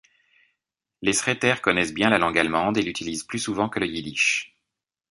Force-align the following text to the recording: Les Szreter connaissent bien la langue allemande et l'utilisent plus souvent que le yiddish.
Les 1.03 1.13
Szreter 1.13 1.61
connaissent 1.61 1.93
bien 1.93 2.09
la 2.09 2.17
langue 2.17 2.39
allemande 2.39 2.79
et 2.79 2.81
l'utilisent 2.81 3.21
plus 3.21 3.37
souvent 3.37 3.69
que 3.69 3.79
le 3.79 3.85
yiddish. 3.85 4.57